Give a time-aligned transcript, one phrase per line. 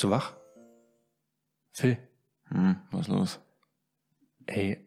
[0.00, 0.32] Bist du wach?
[1.72, 1.98] Phil,
[2.48, 3.38] Hm, was los?
[4.46, 4.78] ey,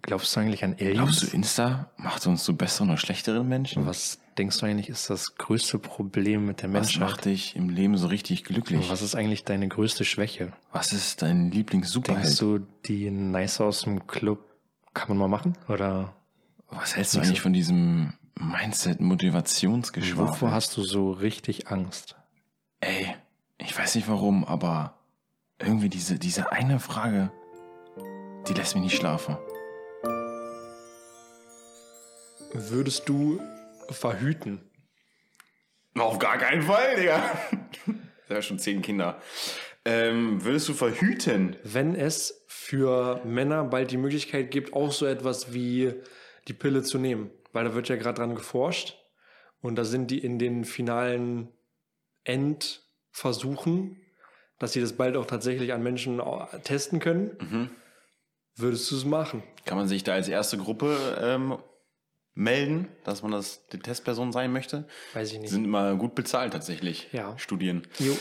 [0.00, 0.94] glaubst du eigentlich an Aliens?
[0.94, 3.84] Glaubst du, Insta macht uns zu besseren oder schlechteren Menschen?
[3.84, 7.00] Was denkst du eigentlich ist das größte Problem mit der Was Menschheit?
[7.00, 8.88] macht dich im Leben so richtig glücklich?
[8.90, 10.52] Was ist eigentlich deine größte Schwäche?
[10.70, 12.40] Was ist dein Denkst Lieblings-Superheld?
[12.40, 14.54] du, die Nice aus dem Club
[14.94, 15.58] kann man mal machen?
[15.68, 16.14] Oder
[16.68, 20.28] Was hältst du eigentlich von diesem Mindset-Motivationsgeschwafel?
[20.28, 22.14] wovor hast du so richtig Angst?
[22.78, 23.15] Ey,
[23.66, 24.96] ich weiß nicht warum, aber
[25.58, 27.32] irgendwie diese, diese eine Frage,
[28.46, 29.36] die lässt mich nicht schlafen.
[32.52, 33.40] Würdest du
[33.90, 34.70] verhüten?
[35.98, 37.22] Auf gar keinen Fall, Digga.
[38.28, 39.20] Das ja schon zehn Kinder.
[39.84, 41.56] Ähm, würdest du verhüten?
[41.64, 45.92] Wenn es für Männer bald die Möglichkeit gibt, auch so etwas wie
[46.48, 47.30] die Pille zu nehmen.
[47.52, 48.96] Weil da wird ja gerade dran geforscht.
[49.60, 51.48] Und da sind die in den finalen
[53.16, 53.96] Endversuchen,
[54.58, 56.20] dass sie das bald auch tatsächlich an Menschen
[56.64, 57.70] testen können.
[58.56, 59.42] Würdest du es machen?
[59.64, 61.58] Kann man sich da als erste Gruppe ähm,
[62.34, 64.86] melden, dass man das die Testperson sein möchte?
[65.12, 65.50] Weiß ich nicht.
[65.50, 67.08] Sind immer gut bezahlt tatsächlich.
[67.12, 67.36] Ja.
[67.38, 67.86] Studien.
[67.98, 68.16] Jo.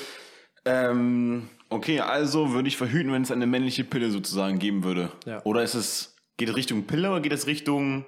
[0.66, 5.12] Ähm, okay, also würde ich verhüten, wenn es eine männliche Pille sozusagen geben würde.
[5.26, 5.42] Ja.
[5.46, 8.06] Oder ist es, geht es Richtung Pille oder geht es Richtung,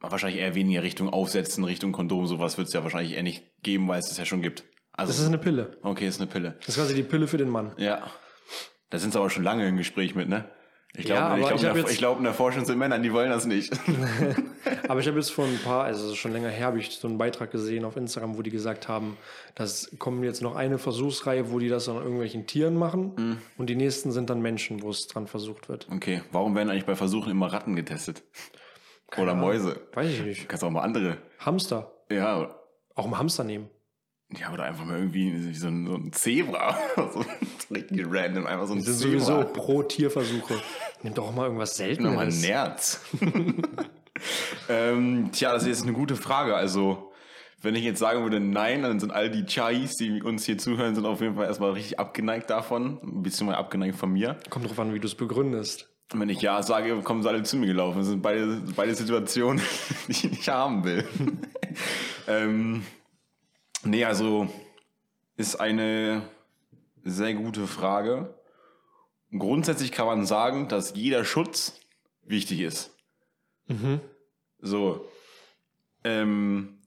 [0.00, 3.86] wahrscheinlich eher weniger Richtung Aufsetzen, Richtung Kondom, sowas wird es ja wahrscheinlich eher nicht geben,
[3.86, 4.64] weil es das ja schon gibt.
[4.96, 5.76] Also, Das ist eine Pille.
[5.82, 6.54] okay, ist eine Pille.
[6.60, 7.72] Das ist quasi die Pille für den Mann.
[7.76, 8.02] Ja.
[8.90, 10.44] Da sind sie aber schon lange im Gespräch mit, ne?
[10.96, 12.64] Ich glaube, Ja, ich glaube, ich in, hab der- jetzt- ich glaube, in der Forschung
[12.64, 13.72] sind Männer, die wollen das nicht.
[14.88, 17.18] Aber ich habe jetzt vor ein paar, also schon länger her, habe ich so einen
[17.18, 19.16] Beitrag gesehen auf Instagram, wo die gesagt haben,
[19.56, 23.74] das kommen jetzt noch eine Versuchsreihe, wo die das an irgendwelchen Tieren machen und die
[23.74, 25.88] nächsten sind dann Menschen, wo es dran versucht wird.
[25.92, 28.22] Okay, warum werden eigentlich bei Versuchen immer Ratten getestet?
[29.16, 29.80] Oder Mäuse?
[29.94, 30.48] Weiß ich nicht.
[30.48, 31.16] Kannst auch mal andere.
[31.40, 31.90] Hamster.
[32.10, 32.54] Ja,
[32.94, 33.68] Auch einen Hamster nehmen.
[34.30, 36.76] Ja, oder einfach mal irgendwie so ein, so ein Zebra.
[36.96, 37.24] so
[37.70, 39.24] richtig random, einfach so ein Die sind Zebra.
[39.24, 40.54] sowieso pro Tierversuche.
[41.02, 42.42] Nimm doch mal irgendwas Nochmal ein Selteneres.
[42.42, 43.00] Nerz.
[44.68, 46.56] ähm, tja, das ist jetzt eine gute Frage.
[46.56, 47.12] Also,
[47.62, 50.94] wenn ich jetzt sagen würde nein, dann sind all die Chais, die uns hier zuhören,
[50.94, 52.98] sind auf jeden Fall erstmal richtig abgeneigt davon.
[53.22, 54.38] Beziehungsweise abgeneigt von mir.
[54.50, 55.88] Kommt drauf an, wie du es begründest.
[56.12, 57.98] Und wenn ich ja sage, kommen sie alle zu mir gelaufen.
[57.98, 59.62] Das sind beide, beide Situationen,
[60.08, 61.06] die ich nicht haben will.
[62.28, 62.84] ähm,
[63.84, 64.48] nee, also
[65.36, 66.22] ist eine
[67.02, 68.34] sehr gute Frage.
[69.36, 71.80] Grundsätzlich kann man sagen, dass jeder Schutz
[72.22, 72.90] wichtig ist.
[74.60, 75.08] So.
[76.04, 76.78] Ähm,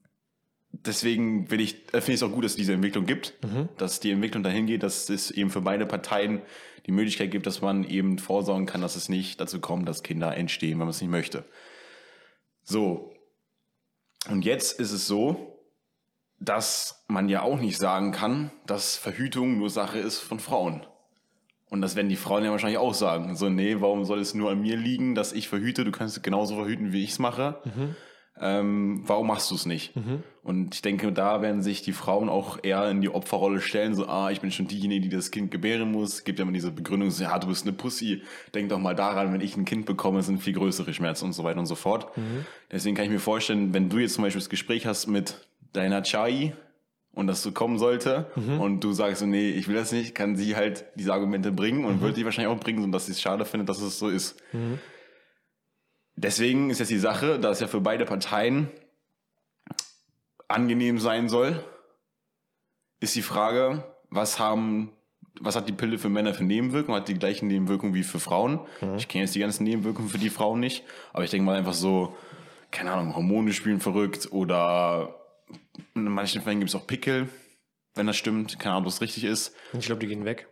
[0.70, 3.34] deswegen will ich, äh, finde ich es auch gut, dass es diese Entwicklung gibt,
[3.76, 6.42] dass die Entwicklung dahin geht, dass es eben für beide Parteien
[6.86, 10.36] die Möglichkeit gibt, dass man eben vorsorgen kann, dass es nicht dazu kommt, dass Kinder
[10.36, 11.44] entstehen, wenn man es nicht möchte.
[12.62, 13.12] So.
[14.30, 15.57] Und jetzt ist es so,
[16.40, 20.86] dass man ja auch nicht sagen kann, dass Verhütung nur Sache ist von Frauen.
[21.70, 23.36] Und das werden die Frauen ja wahrscheinlich auch sagen.
[23.36, 25.84] So, nee, warum soll es nur an mir liegen, dass ich verhüte?
[25.84, 27.60] Du kannst genauso verhüten, wie ich es mache.
[28.40, 29.94] Ähm, warum machst du es nicht?
[30.44, 33.94] Und ich denke, da werden sich die Frauen auch eher in die Opferrolle stellen.
[33.94, 36.24] So, ah, ich bin schon diejenige, die das Kind gebären muss.
[36.24, 38.22] Gibt ja immer diese Begründung, so, ja, du bist eine Pussy.
[38.54, 41.42] Denk doch mal daran, wenn ich ein Kind bekomme, sind viel größere Schmerzen und so
[41.42, 42.06] weiter und so fort.
[42.70, 46.02] Deswegen kann ich mir vorstellen, wenn du jetzt zum Beispiel das Gespräch hast mit deiner
[46.02, 46.54] Chai,
[47.12, 48.30] und das so kommen sollte
[48.60, 51.84] und du sagst so, nee, ich will das nicht, kann sie halt diese Argumente bringen
[51.84, 54.08] und wird die wahrscheinlich auch bringen, und dass sie es schade findet, dass es so
[54.08, 54.40] ist.
[56.14, 58.68] Deswegen ist jetzt die Sache, dass es ja für beide Parteien
[60.46, 61.64] angenehm sein soll,
[63.00, 64.92] ist die Frage, was haben,
[65.40, 67.00] was hat die Pille für Männer für Nebenwirkungen?
[67.00, 68.60] Hat die gleichen Nebenwirkungen wie für Frauen?
[68.96, 71.74] Ich kenne jetzt die ganzen Nebenwirkungen für die Frauen nicht, aber ich denke mal einfach
[71.74, 72.16] so,
[72.70, 75.17] keine Ahnung, Hormone spielen verrückt oder
[76.06, 77.28] in manchen Fällen gibt es auch Pickel,
[77.94, 78.58] wenn das stimmt.
[78.58, 79.54] Keine Ahnung, ob das richtig ist.
[79.72, 80.48] Ich glaube, die gehen weg.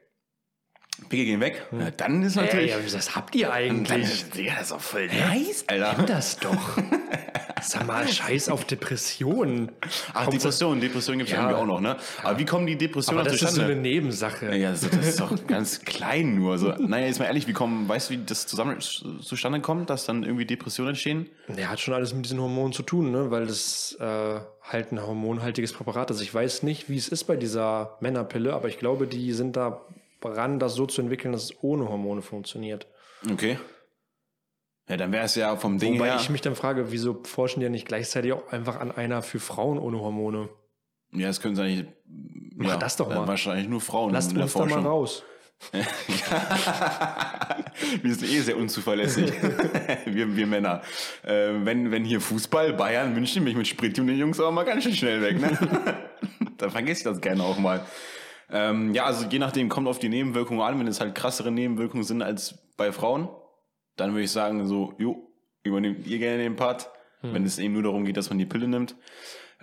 [1.08, 1.66] Pickel gehen weg.
[1.72, 2.72] Ja, dann ist natürlich.
[2.72, 4.02] Ey, das habt ihr dann eigentlich?
[4.02, 5.94] ist, Digga, das ist auch voll nice, Alter.
[5.98, 6.78] Nimm das doch.
[7.62, 9.72] Sag mal, scheiß auf Depressionen.
[10.12, 11.40] Ach, Kommt Depression, Depression gibt es Ja.
[11.42, 11.96] irgendwie auch noch, ne?
[12.22, 13.72] Aber wie kommen die Depressionen Aber das ist so zustande?
[13.72, 14.54] eine Nebensache.
[14.54, 16.58] ja, das, das ist doch ganz klein nur.
[16.58, 16.68] So.
[16.78, 20.22] Naja, jetzt mal ehrlich, wie kommen, weißt du, wie das zusammen zustande kommt, dass dann
[20.22, 21.30] irgendwie Depressionen entstehen?
[21.48, 23.30] Der hat schon alles mit diesen Hormonen zu tun, ne?
[23.30, 26.20] weil das äh, halt ein hormonhaltiges Präparat ist.
[26.20, 29.80] Ich weiß nicht, wie es ist bei dieser Männerpille, aber ich glaube, die sind da
[30.20, 32.86] dran, das so zu entwickeln, dass es ohne Hormone funktioniert.
[33.30, 33.58] Okay.
[34.88, 36.18] Ja, dann wäre es ja vom Ding Wobei her.
[36.20, 39.40] ich mich dann frage, wieso forschen die ja nicht gleichzeitig auch einfach an einer für
[39.40, 40.48] Frauen ohne Hormone?
[41.12, 41.86] ja, das können sie eigentlich.
[42.54, 43.26] Mach ja, das doch mal.
[43.26, 45.24] Wahrscheinlich nur Frauen Lasst uns da mal raus.
[48.02, 49.32] Wir sind eh sehr unzuverlässig.
[50.06, 50.82] wir, wir Männer.
[51.22, 54.64] Äh, wenn, wenn hier Fußball, Bayern, München, mich mit Sprit und den Jungs aber mal
[54.64, 55.58] ganz schön schnell weg, ne?
[56.58, 57.84] Dann vergesse ich das gerne auch mal.
[58.50, 60.78] Ähm, ja, also je nachdem kommt auf die Nebenwirkungen an.
[60.78, 63.28] Wenn es halt krassere Nebenwirkungen sind als bei Frauen,
[63.96, 65.30] dann würde ich sagen so, jo,
[65.62, 66.90] übernehmt ihr gerne den Part.
[67.32, 68.94] Wenn es eben nur darum geht, dass man die Pille nimmt.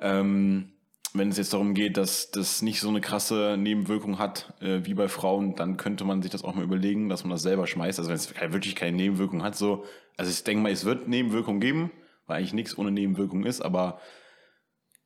[0.01, 0.73] Ähm,
[1.13, 4.95] wenn es jetzt darum geht, dass das nicht so eine krasse Nebenwirkung hat äh, wie
[4.95, 7.99] bei Frauen, dann könnte man sich das auch mal überlegen, dass man das selber schmeißt.
[7.99, 9.85] Also wenn es wirklich keine Nebenwirkung hat, so.
[10.17, 11.91] Also ich denke mal, es wird Nebenwirkungen geben,
[12.25, 13.99] weil eigentlich nichts ohne Nebenwirkung ist, aber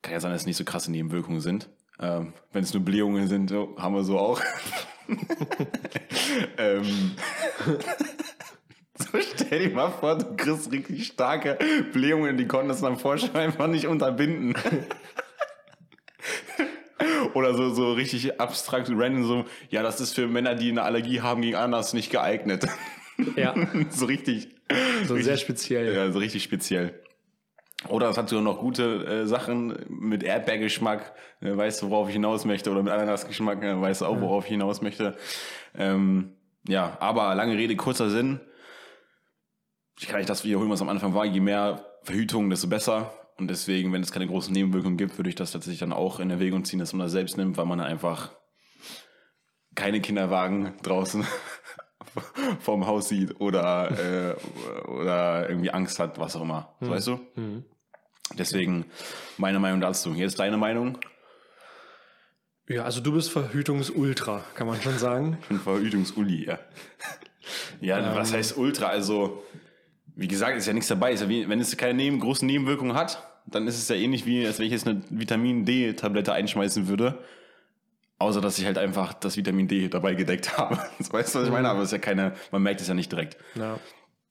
[0.02, 1.68] kann ja sein, dass es nicht so krasse Nebenwirkungen sind.
[2.00, 4.40] Ähm, wenn es nur Blähungen sind, so, haben wir so auch.
[6.58, 7.12] ähm,
[9.12, 11.56] so stell dir mal vor, du kriegst richtig starke
[11.92, 14.54] Blähungen, die konnten das am Vorschein einfach nicht unterbinden.
[17.34, 21.20] Oder so, so richtig abstrakt random, so, ja, das ist für Männer, die eine Allergie
[21.20, 22.66] haben gegen Ananas nicht geeignet.
[23.36, 23.54] Ja,
[23.90, 24.48] so richtig.
[25.06, 25.94] so sehr speziell.
[25.94, 26.94] Ja, so richtig speziell.
[27.88, 32.14] Oder es hat sogar noch gute äh, Sachen mit Erdbeergeschmack, äh, weißt du, worauf ich
[32.14, 35.16] hinaus möchte, oder mit Ananasgeschmack, äh, weißt du auch, worauf ich hinaus möchte.
[35.76, 36.32] Ähm,
[36.66, 38.40] ja, aber lange Rede, kurzer Sinn.
[40.00, 41.24] Ich kann nicht das wiederholen, was am Anfang war.
[41.24, 43.12] Je mehr Verhütung, desto besser.
[43.36, 46.30] Und deswegen, wenn es keine großen Nebenwirkungen gibt, würde ich das tatsächlich dann auch in
[46.30, 48.32] Erwägung ziehen, dass man das selbst nimmt, weil man einfach
[49.74, 51.24] keine Kinderwagen draußen
[52.60, 56.74] vorm Haus sieht oder, äh, oder irgendwie Angst hat, was auch immer.
[56.80, 57.20] So, Weißt du?
[58.36, 58.86] Deswegen
[59.36, 60.12] meine Meinung dazu.
[60.14, 60.98] Jetzt deine Meinung.
[62.68, 65.38] Ja, also du bist Verhütungsultra, kann man schon sagen.
[65.42, 66.58] Ich bin Verhütungsuli, ja.
[67.80, 68.88] Ja, was heißt Ultra?
[68.88, 69.42] Also,
[70.18, 71.12] wie gesagt, ist ja nichts dabei.
[71.12, 74.44] Ja wie, wenn es keine neben, großen Nebenwirkungen hat, dann ist es ja ähnlich wie,
[74.44, 77.20] als wenn ich jetzt eine Vitamin D-Tablette einschmeißen würde.
[78.18, 80.76] Außer, dass ich halt einfach das Vitamin D dabei gedeckt habe.
[80.98, 81.68] Weißt du, was ich meine?
[81.68, 83.36] Aber es ist ja keine, man merkt es ja nicht direkt.
[83.54, 83.78] Ja.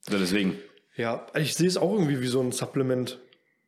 [0.00, 0.58] So, deswegen.
[0.94, 3.18] ja, ich sehe es auch irgendwie wie so ein Supplement.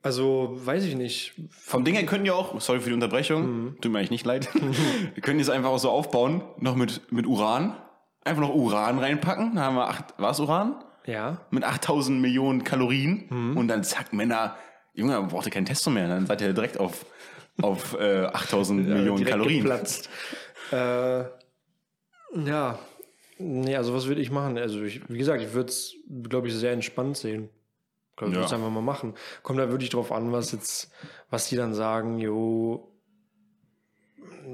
[0.02, 1.32] Also, weiß ich nicht.
[1.50, 4.48] Vom Ding her können die auch, sorry für die Unterbrechung, tut mir eigentlich nicht leid,
[5.14, 7.76] wir können es einfach auch so aufbauen, noch mit, mit Uran.
[8.22, 10.84] Einfach noch Uran reinpacken, dann haben wir acht, was Uran?
[11.06, 11.40] Ja.
[11.50, 14.56] Mit 8000 Millionen Kalorien und dann zack, Männer,
[14.94, 17.06] Junge, man braucht ihr keinen Testo mehr, dann seid ihr direkt auf,
[17.62, 19.62] auf äh, 8000 Millionen direkt Kalorien.
[19.62, 20.08] Geplatzt.
[20.72, 21.24] Äh,
[22.44, 22.78] ja.
[23.38, 24.58] Nee, also was würde ich machen?
[24.58, 25.94] Also, ich, wie gesagt, ich würde es,
[26.28, 27.48] glaube ich, sehr entspannt sehen.
[28.18, 28.56] Würde es Ja.
[28.58, 29.14] einfach mal machen.
[29.42, 30.92] Kommt da wirklich drauf an, was jetzt,
[31.30, 32.92] was die dann sagen, jo,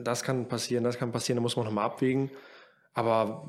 [0.04, 2.30] das kann passieren, das kann passieren, da muss man noch mal abwägen.
[2.94, 3.48] Aber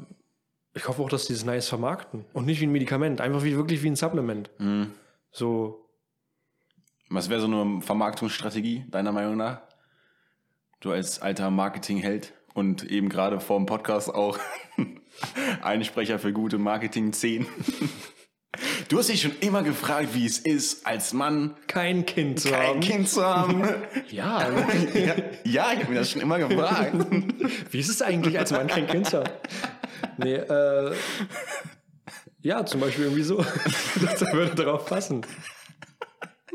[0.78, 2.26] ich hoffe auch, dass die es nice vermarkten.
[2.34, 4.50] Und nicht wie ein Medikament, einfach wie, wirklich wie ein Supplement.
[4.60, 4.92] Mhm.
[5.32, 5.86] So,
[7.10, 9.62] Was wäre so eine Vermarktungsstrategie, deiner Meinung nach?
[10.80, 14.38] Du als alter Marketingheld und eben gerade vor dem Podcast auch
[15.62, 17.48] Einsprecher für gute Marketing 10.
[18.88, 22.68] Du hast dich schon immer gefragt, wie es ist, als Mann kein Kind zu kein
[22.68, 22.80] haben.
[22.80, 23.64] Kind zu haben.
[24.10, 24.50] Ja,
[24.94, 26.94] ja, ja, ich habe mir das schon immer gefragt.
[27.72, 29.32] Wie ist es eigentlich, als man kein Kind hat?
[30.18, 30.96] Nee, äh,
[32.42, 33.38] ja, zum Beispiel irgendwie so.
[34.02, 35.26] Das würde darauf passen.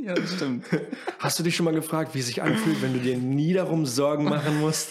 [0.01, 0.67] Ja, das stimmt.
[1.19, 3.87] Hast du dich schon mal gefragt, wie es sich anfühlt, wenn du dir nie darum
[3.87, 4.91] Sorgen machen musst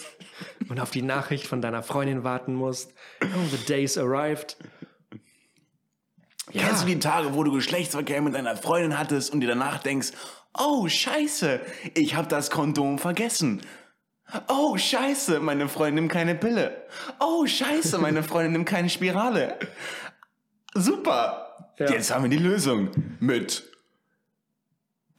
[0.68, 2.94] und auf die Nachricht von deiner Freundin warten musst?
[3.22, 4.56] Oh, the days arrived.
[6.50, 10.12] Kennst du die Tage, wo du Geschlechtsverkehr mit deiner Freundin hattest und dir danach denkst,
[10.58, 11.60] oh scheiße,
[11.94, 13.62] ich habe das Kondom vergessen.
[14.48, 16.86] Oh scheiße, meine Freundin nimmt keine Pille.
[17.20, 19.58] Oh scheiße, meine Freundin nimmt keine Spirale.
[20.74, 21.72] Super.
[21.78, 21.90] Ja.
[21.90, 23.64] Jetzt haben wir die Lösung mit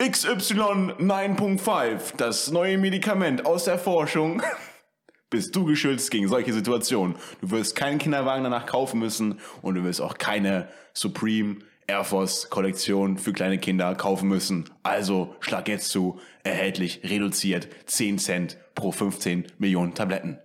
[0.01, 0.53] XY
[0.99, 4.41] 9.5, das neue Medikament aus der Forschung.
[5.29, 7.15] Bist du geschützt gegen solche Situationen.
[7.41, 12.49] Du wirst keinen Kinderwagen danach kaufen müssen und du wirst auch keine Supreme Air Force
[12.49, 14.69] Kollektion für kleine Kinder kaufen müssen.
[14.83, 20.39] Also schlag jetzt zu, erhältlich, reduziert, 10 Cent pro 15 Millionen Tabletten.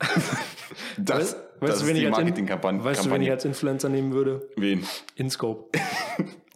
[0.98, 2.84] Das, Weißt, das weißt, du, ist die Marketingkampagne.
[2.84, 4.48] weißt du, wen ich als Influencer nehmen würde?
[4.56, 4.86] Wen?
[5.14, 5.78] InScope.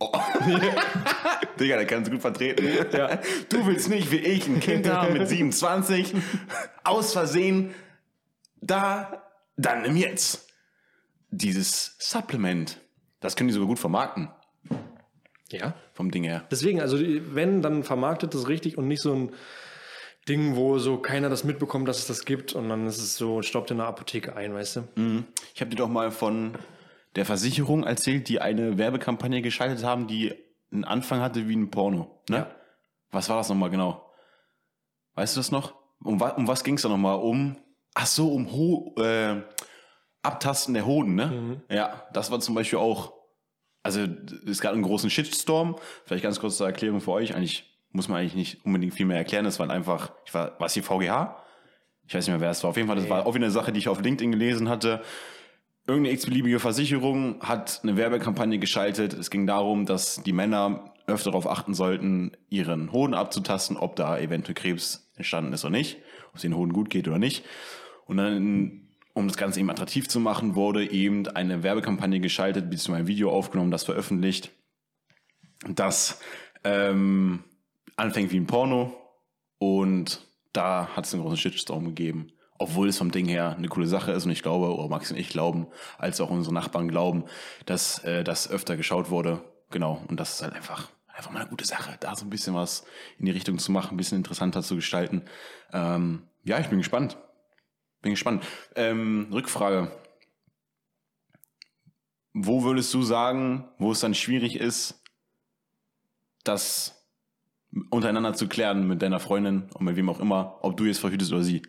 [0.02, 0.10] Oh.
[1.60, 2.66] Digga, der kann es gut vertreten.
[2.90, 3.20] Ja.
[3.50, 6.14] Du willst nicht wie ich ein Kind haben mit 27,
[6.84, 7.74] aus Versehen,
[8.62, 9.22] da,
[9.58, 10.48] dann nimm jetzt.
[11.28, 12.80] Dieses Supplement,
[13.20, 14.28] das können die sogar gut vermarkten,
[15.50, 15.74] Ja.
[15.92, 16.44] vom Ding her.
[16.50, 19.30] Deswegen, also wenn, dann vermarktet es richtig und nicht so ein
[20.28, 23.42] Ding, wo so keiner das mitbekommt, dass es das gibt und dann ist es so,
[23.42, 25.24] staubt in der Apotheke ein, weißt du?
[25.54, 26.56] Ich habe dir doch mal von
[27.16, 30.32] der Versicherung erzählt, die eine Werbekampagne geschaltet haben, die
[30.72, 32.22] einen Anfang hatte wie ein Porno.
[32.28, 32.36] Ne?
[32.36, 32.50] Ja.
[33.10, 34.08] Was war das nochmal genau?
[35.14, 35.74] Weißt du das noch?
[36.04, 37.18] Um, wa um was ging es da nochmal?
[37.18, 37.56] Um,
[37.94, 39.42] ach so, um Ho äh,
[40.22, 41.62] Abtasten der Hoden, ne?
[41.70, 43.14] Ja, das war zum Beispiel auch,
[43.82, 44.06] also
[44.46, 45.76] es gab einen großen Shitstorm.
[46.04, 47.34] Vielleicht ganz kurz zur Erklärung für euch.
[47.34, 49.44] Eigentlich muss man eigentlich nicht unbedingt viel mehr erklären.
[49.44, 51.36] Das war einfach, ich war, war es hier VGH?
[52.06, 52.70] Ich weiß nicht mehr, wer es war.
[52.70, 55.02] Auf jeden Fall, das war auch wieder eine Sache, die ich auf LinkedIn gelesen hatte.
[55.86, 59.12] Irgendeine x-beliebige Versicherung hat eine Werbekampagne geschaltet.
[59.12, 64.18] Es ging darum, dass die Männer öfter darauf achten sollten, ihren Hoden abzutasten, ob da
[64.18, 65.98] eventuell Krebs entstanden ist oder nicht,
[66.28, 67.44] ob es den Hoden gut geht oder nicht.
[68.06, 73.04] Und dann, um das Ganze eben attraktiv zu machen, wurde eben eine Werbekampagne geschaltet, beziehungsweise
[73.04, 74.50] ein Video aufgenommen, das veröffentlicht,
[75.68, 76.20] das
[76.64, 77.44] ähm,
[77.96, 78.96] anfängt wie ein Porno
[79.58, 82.32] und da hat es einen großen Shitstorm gegeben.
[82.58, 85.16] Obwohl es vom Ding her eine coole Sache ist und ich glaube, oder Max und
[85.16, 87.24] ich glauben, als auch unsere Nachbarn glauben,
[87.64, 89.42] dass äh, das öfter geschaut wurde.
[89.70, 90.02] Genau.
[90.08, 92.84] Und das ist halt einfach, einfach mal eine gute Sache, da so ein bisschen was
[93.18, 95.22] in die Richtung zu machen, ein bisschen interessanter zu gestalten.
[95.72, 97.16] Ähm, ja, ich bin gespannt.
[98.02, 98.44] Bin gespannt.
[98.76, 99.92] Ähm, Rückfrage.
[102.32, 105.02] Wo würdest du sagen, wo es dann schwierig ist,
[106.44, 106.96] das
[107.90, 111.32] untereinander zu klären mit deiner Freundin und mit wem auch immer, ob du jetzt verhütest
[111.32, 111.62] oder sie?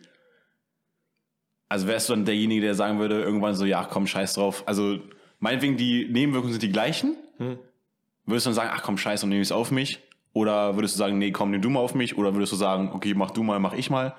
[1.68, 4.62] Also wärst du dann derjenige, der sagen würde, irgendwann so, ja, komm, scheiß drauf.
[4.66, 5.00] Also
[5.38, 7.16] meinetwegen, die Nebenwirkungen sind die gleichen.
[7.38, 7.58] Hm.
[8.24, 9.98] Würdest du dann sagen, ach komm, scheiß und nehme es auf mich?
[10.34, 12.16] Oder würdest du sagen, nee, komm, nimm du mal auf mich?
[12.16, 14.14] Oder würdest du sagen, okay, mach du mal, mach ich mal?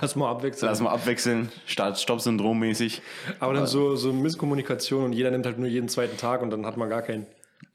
[0.00, 0.68] Lass mal abwechseln.
[0.68, 3.02] Lass mal abwechseln, Start-Stopp-Syndrom mäßig.
[3.38, 6.66] Aber dann so, so Misskommunikation und jeder nimmt halt nur jeden zweiten Tag und dann
[6.66, 7.26] hat man gar keinen,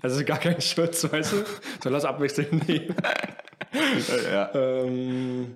[0.01, 1.45] also gar keinen Schutz, weißt du?
[1.81, 2.95] So lass abwechseln nehmen.
[4.31, 4.53] ja.
[4.53, 5.55] ähm,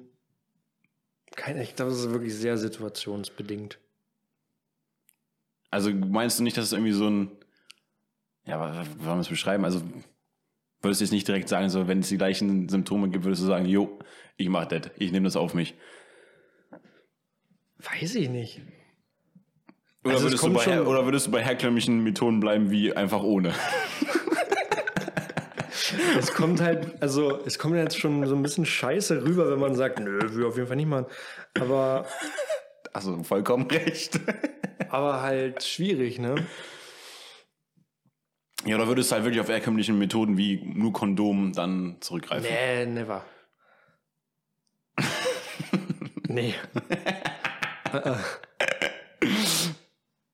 [1.35, 3.79] keine, ich glaube, das ist wirklich sehr situationsbedingt.
[5.69, 7.31] Also meinst du nicht, dass es irgendwie so ein,
[8.45, 9.65] ja, was wollen wir es beschreiben?
[9.65, 9.81] Also
[10.81, 13.47] würdest du jetzt nicht direkt sagen, so wenn es die gleichen Symptome gibt, würdest du
[13.47, 13.99] sagen, jo,
[14.37, 15.75] ich mach das, ich nehme das auf mich.
[17.79, 18.61] Weiß ich nicht.
[20.03, 23.23] Oder, Also es würdest du bei, oder würdest du bei herkömmlichen Methoden bleiben wie einfach
[23.23, 23.53] ohne?
[26.19, 29.73] Es kommt halt, also es kommt jetzt schon so ein bisschen scheiße rüber, wenn man
[29.75, 31.05] sagt, nö, will auf jeden Fall nicht machen.
[31.59, 32.05] Aber,
[32.93, 34.19] Also vollkommen recht.
[34.89, 36.35] aber halt schwierig, ne?
[38.65, 42.47] Ja, oder würdest du halt wirklich auf herkömmlichen Methoden wie nur Kondom dann zurückgreifen?
[42.49, 43.23] Nee, never.
[46.27, 46.53] nee.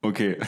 [0.06, 0.38] Okay.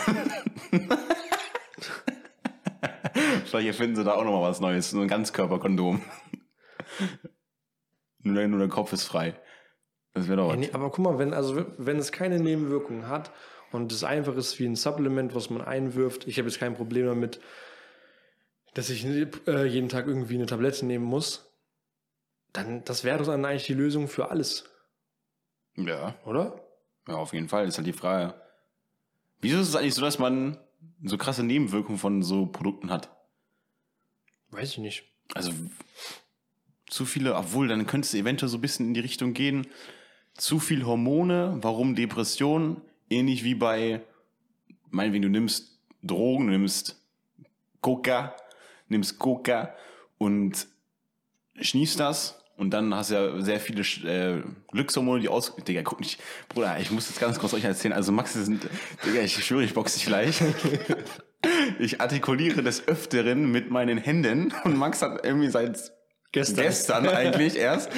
[3.46, 4.89] Vielleicht erfinden sie da auch nochmal was Neues.
[4.91, 6.01] So ein Ganzkörperkondom.
[8.20, 9.39] nur, der- nur der Kopf ist frei.
[10.13, 10.58] Das wäre doch was.
[10.58, 13.32] Nee, aber guck mal, wenn, also, wenn es keine Nebenwirkungen hat
[13.72, 17.05] und es einfach ist wie ein Supplement, was man einwirft, ich habe jetzt kein Problem
[17.07, 17.39] damit,
[18.74, 21.51] dass ich äh, jeden Tag irgendwie eine Tablette nehmen muss,
[22.53, 24.65] dann das wäre doch dann eigentlich die Lösung für alles,
[25.75, 26.62] Ja, oder?
[27.07, 27.67] ja, auf jeden Fall.
[27.67, 28.34] Ist halt die Frage.
[29.41, 30.57] Wieso ist es eigentlich so, dass man
[31.03, 33.10] so krasse Nebenwirkungen von so Produkten hat?
[34.51, 35.03] Weiß ich nicht.
[35.34, 35.51] Also
[36.88, 39.67] zu viele, obwohl dann könnte es eventuell so ein bisschen in die Richtung gehen,
[40.36, 44.01] zu viel Hormone, warum Depression, ähnlich wie bei,
[44.89, 47.01] meinetwegen, du nimmst Drogen, du nimmst
[47.81, 48.35] Coca,
[48.88, 49.74] nimmst Coca
[50.17, 50.67] und
[51.59, 55.55] schniefst das und dann hast du ja sehr viele äh, Glückshormone, die aus...
[55.55, 56.19] Digga, guck nicht,
[56.50, 58.67] Bruder, ich muss jetzt ganz kurz euch erzählen, also Max, das sind,
[59.05, 60.41] Digga, ich schwöre, ich boxe dich gleich.
[61.77, 65.91] Ich artikuliere des Öfteren mit meinen Händen und Max hat irgendwie seit
[66.35, 66.65] Gestern.
[66.65, 67.89] gestern eigentlich erst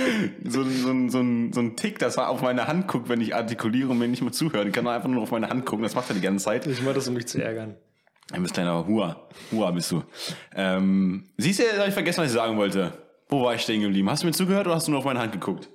[0.43, 3.89] so, so, so, so, ein, Tick, dass er auf meine Hand guckt, wenn ich artikuliere
[3.89, 4.85] und mir nicht mehr zuhören kann.
[4.85, 5.81] Einfach nur auf meine Hand gucken.
[5.81, 6.67] Das macht er die ganze Zeit.
[6.67, 7.77] Ich mache das, um mich zu ärgern.
[8.31, 9.27] Du bist kleiner Hua.
[9.51, 10.03] Hua bist du.
[10.53, 12.95] Ähm, siehst du, jetzt habe ich vergessen, was ich sagen wollte.
[13.27, 14.07] Wo war ich stehen geblieben?
[14.07, 15.67] Hast du mir zugehört oder hast du nur auf meine Hand geguckt?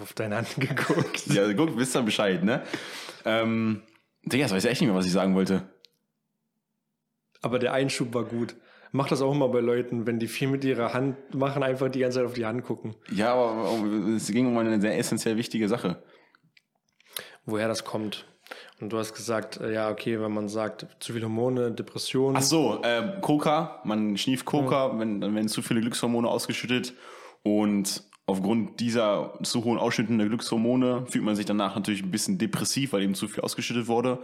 [0.00, 1.26] Auf deine Hand geguckt.
[1.26, 2.62] Ja, guck, wisst ihr Bescheid, ne?
[3.24, 3.82] Ähm,
[4.22, 5.68] Digga, das weiß ich echt nicht mehr, was ich sagen wollte.
[7.42, 8.54] Aber der Einschub war gut.
[8.92, 12.00] Mach das auch immer bei Leuten, wenn die viel mit ihrer Hand machen, einfach die
[12.00, 12.94] ganze Zeit auf die Hand gucken.
[13.10, 13.68] Ja, aber
[14.16, 16.02] es ging um eine sehr essentiell wichtige Sache.
[17.44, 18.26] Woher das kommt.
[18.80, 22.36] Und du hast gesagt, äh, ja, okay, wenn man sagt, zu viele Hormone, Depressionen.
[22.36, 26.94] Ach so, äh, Coca, man schnieft Coca, wenn, dann werden zu viele Glückshormone ausgeschüttet
[27.42, 32.38] und aufgrund dieser zu hohen Ausschütten der Glückshormone fühlt man sich danach natürlich ein bisschen
[32.38, 34.20] depressiv, weil eben zu viel ausgeschüttet wurde.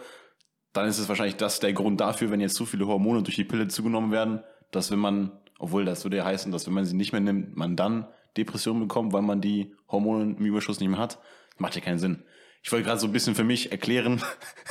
[0.72, 3.44] Dann ist es wahrscheinlich das der Grund dafür, wenn jetzt zu viele Hormone durch die
[3.44, 4.42] Pille zugenommen werden,
[4.74, 7.56] dass wenn man, obwohl das würde ja heißen, dass wenn man sie nicht mehr nimmt,
[7.56, 11.18] man dann Depressionen bekommt, weil man die Hormone im Überschuss nicht mehr hat.
[11.58, 12.24] Macht ja keinen Sinn.
[12.62, 14.22] Ich wollte gerade so ein bisschen für mich erklären,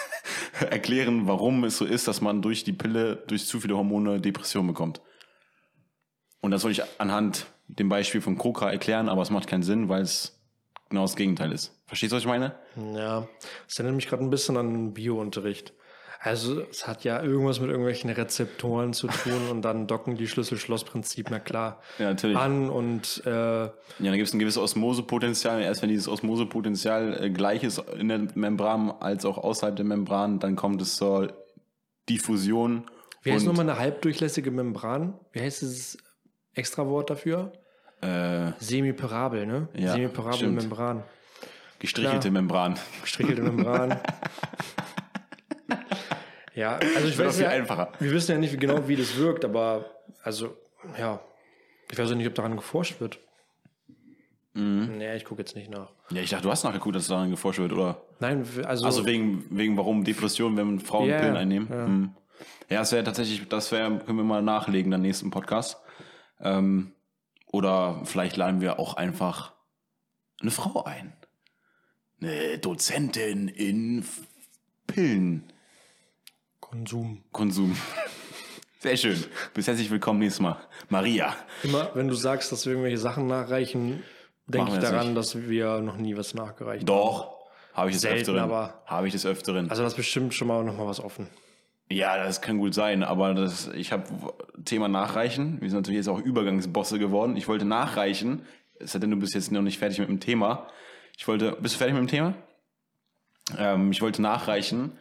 [0.70, 4.68] erklären, warum es so ist, dass man durch die Pille, durch zu viele Hormone Depression
[4.68, 5.02] bekommt.
[6.42, 9.88] Und das soll ich anhand dem Beispiel von Coca erklären, aber es macht keinen Sinn,
[9.88, 10.42] weil es
[10.90, 11.80] genau das Gegenteil ist.
[11.86, 12.56] Verstehst du, was ich meine?
[12.76, 13.28] Ja,
[13.66, 15.74] das erinnert mich gerade ein bisschen an Biounterricht.
[16.26, 21.28] Also es hat ja irgendwas mit irgendwelchen Rezeptoren zu tun und dann docken die Schlüssel-Schloss-Prinzip,
[21.30, 22.38] na klar, Ja, natürlich.
[22.38, 25.62] an und äh, Ja, dann gibt es ein gewisses Osmosepotenzial.
[25.62, 30.40] Erst wenn dieses Osmosepotenzial äh, gleich ist in der Membran als auch außerhalb der Membran,
[30.40, 31.34] dann kommt es zur
[32.08, 32.86] Diffusion.
[33.24, 35.16] wie heißt nochmal eine halbdurchlässige Membran?
[35.34, 35.98] Wie heißt dieses
[36.54, 37.52] Extrawort dafür?
[38.02, 39.68] äh, Semiperabel, ne?
[39.76, 40.56] Ja, Semiperable stimmt.
[40.56, 41.04] Membran.
[41.80, 42.32] gestrichelte Klar.
[42.32, 42.80] Membran.
[43.02, 44.00] Gestrickelte Membran.
[46.56, 47.92] ja, also ich weiß viel ja, einfacher.
[48.00, 49.86] wir wissen ja nicht genau, wie das wirkt, aber
[50.24, 50.56] also,
[50.98, 51.20] ja,
[51.92, 53.20] ich weiß auch nicht, ob daran geforscht wird.
[54.54, 54.98] Mhm.
[55.00, 55.92] Nee, ich gucke jetzt nicht nach.
[56.12, 58.02] Ja, ich dachte, du hast nachgeguckt, dass daran geforscht wird, oder?
[58.20, 61.68] Nein, also, Also wegen, wegen warum Depressionen, wenn Frauen Ja, Pillen einnehmen.
[61.72, 61.86] ja.
[61.86, 62.16] Hm.
[62.70, 65.78] Ja, das wäre tatsächlich, das wäre, können wir mal nachlegen, dann nächsten Podcast.
[66.40, 66.92] Ähm,
[67.52, 69.54] oder vielleicht laden wir auch einfach
[70.42, 71.14] eine Frau ein.
[72.22, 74.24] Eine Dozentin in F-
[76.78, 77.22] Pillenkonsum.
[77.32, 77.76] Konsum.
[78.80, 79.24] Sehr schön.
[79.54, 80.58] Bis herzlich willkommen nächstes Mal.
[80.90, 81.36] Maria.
[81.62, 84.02] Immer, wenn du sagst, dass wir irgendwelche Sachen nachreichen,
[84.48, 85.18] denke ich das daran, nicht.
[85.18, 86.86] dass wir noch nie was nachgereicht haben.
[86.88, 87.38] Doch.
[87.76, 88.40] Habe ich des Selten, Öfteren.
[88.40, 89.70] aber- Habe ich des Öfteren.
[89.70, 91.28] Also das ist bestimmt schon mal noch mal was offen.
[91.92, 94.06] Ja, das kann gut sein, aber das, ich habe
[94.66, 95.62] Thema Nachreichen.
[95.62, 97.36] Wir sind natürlich jetzt auch Übergangsbosse geworden.
[97.38, 98.48] Ich wollte nachreichen,
[98.80, 100.68] es sei denn, du bist jetzt noch nicht fertig mit dem Thema.
[101.18, 102.34] Ich wollte, bist du fertig mit dem Thema?
[103.60, 104.94] Ähm, ich wollte nachreichen.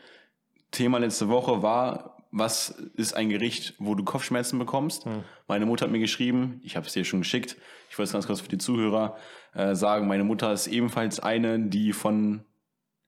[0.73, 5.05] Thema letzte Woche war, was ist ein Gericht, wo du Kopfschmerzen bekommst?
[5.47, 7.57] Meine Mutter hat mir geschrieben, ich habe es dir schon geschickt.
[7.91, 9.17] Ich wollte es ganz kurz für die Zuhörer
[9.55, 10.09] äh, sagen.
[10.09, 12.45] Meine Mutter ist ebenfalls eine, die von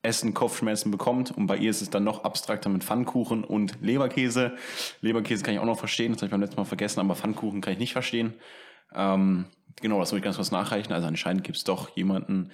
[0.03, 1.31] Essen Kopfschmerzen bekommt.
[1.31, 4.57] Und bei ihr ist es dann noch abstrakter mit Pfannkuchen und Leberkäse.
[5.01, 7.63] Leberkäse kann ich auch noch verstehen, das habe ich beim letzten Mal vergessen, aber Pfannkuchen
[7.63, 8.35] kann ich nicht verstehen.
[8.95, 9.47] Ähm,
[9.81, 10.93] genau, das muss ich ganz kurz nachreichen.
[10.93, 12.51] Also anscheinend gibt es doch jemanden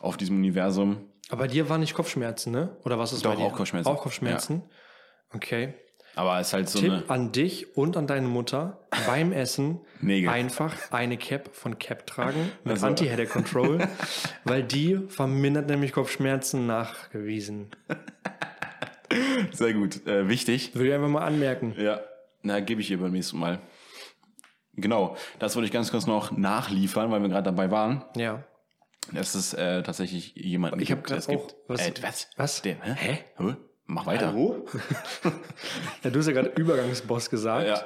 [0.00, 1.08] auf diesem Universum.
[1.32, 2.76] Aber dir waren nicht Kopfschmerzen, ne?
[2.84, 3.44] Oder was ist Doch, bei dir?
[3.44, 3.88] auch Kopfschmerzen.
[3.90, 4.62] Auch Kopfschmerzen.
[5.34, 5.74] Okay.
[6.14, 7.08] Aber es ist halt so Tipp eine.
[7.10, 10.28] an dich und an deine Mutter beim Essen Nägel.
[10.28, 12.86] einfach eine Cap von Cap tragen mit Also.
[12.88, 13.78] Anti-Headache Control,
[14.44, 17.70] weil die vermindert nämlich Kopfschmerzen nachgewiesen.
[19.52, 20.06] Sehr gut.
[20.06, 20.74] Äh, wichtig.
[20.74, 21.74] Würde ich einfach mal anmerken.
[21.78, 22.00] Ja.
[22.42, 23.60] Na, gebe ich ihr beim nächsten Mal.
[24.74, 28.04] Genau, das wollte ich ganz kurz noch nachliefern, weil wir gerade dabei waren.
[28.16, 28.42] Ja.
[29.12, 30.80] Das ist äh, tatsächlich jemand.
[30.80, 31.42] Ich hab gibt, grad es gibt.
[31.42, 32.28] auch- was- äh, was?
[32.36, 32.62] was?
[32.62, 32.94] Der, hä?
[32.94, 33.18] Hä?
[33.36, 33.56] Hä?
[33.86, 34.32] Mach weiter.
[36.02, 37.84] Ja, du hast ja gerade Übergangsboss gesagt.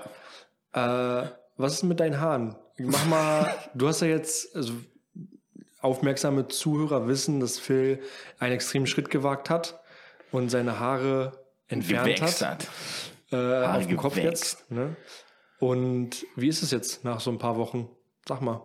[0.74, 1.22] Ja.
[1.24, 2.54] Äh, was ist mit deinen Haaren?
[2.78, 4.74] Mach mal, du hast ja jetzt, also
[5.80, 8.00] aufmerksame Zuhörer wissen, dass Phil
[8.38, 9.80] einen extremen Schritt gewagt hat
[10.32, 12.68] und seine Haare entfernt Gewächst hat.
[13.30, 13.32] hat.
[13.32, 14.70] Äh, auf dem Kopf jetzt.
[14.70, 14.96] Ne?
[15.58, 17.88] Und wie ist es jetzt nach so ein paar Wochen?
[18.28, 18.62] Sag mal.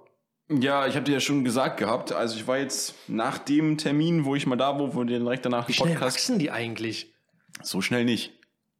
[0.60, 2.12] Ja, ich habe dir ja schon gesagt gehabt.
[2.12, 5.46] Also ich war jetzt nach dem Termin, wo ich mal da war, wo wir direkt
[5.46, 6.18] danach Wie schnell Podcast.
[6.18, 7.14] wachsen die eigentlich?
[7.62, 8.34] So schnell nicht.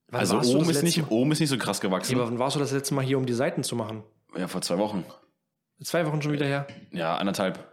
[0.10, 2.16] Wann also warst du oben das ist, letzte nicht, oben ist nicht so krass gewachsen.
[2.16, 4.04] Aber wann warst du das letzte Mal hier, um die Seiten zu machen?
[4.36, 5.06] Ja, vor zwei Wochen.
[5.82, 6.68] Zwei Wochen schon wieder her.
[6.92, 7.72] Ja, anderthalb.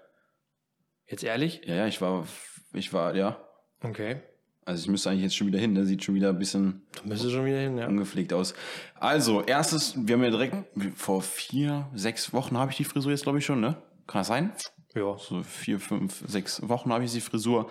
[1.07, 1.63] Jetzt ehrlich?
[1.65, 2.27] Ja, ja, ich war,
[2.73, 3.39] ich war, ja.
[3.83, 4.23] Okay.
[4.65, 5.75] Also ich müsste eigentlich jetzt schon wieder hin.
[5.75, 7.87] Der sieht schon wieder ein bisschen Du müsstest schon wieder hin, ja.
[7.89, 8.55] ungepflegt aus.
[8.95, 10.55] Also, erstes, wir haben ja direkt
[10.95, 13.77] vor vier, sechs Wochen habe ich die Frisur jetzt, glaube ich, schon, ne?
[14.09, 14.53] Kann das sein?
[14.95, 15.17] Ja.
[15.19, 17.71] So vier, fünf, sechs Wochen habe ich die Frisur.